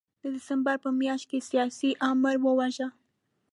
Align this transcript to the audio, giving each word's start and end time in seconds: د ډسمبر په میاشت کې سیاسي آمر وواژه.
د 0.21 0.23
ډسمبر 0.33 0.75
په 0.85 0.89
میاشت 0.99 1.25
کې 1.31 1.39
سیاسي 1.49 1.89
آمر 2.09 2.35
وواژه. 2.41 2.87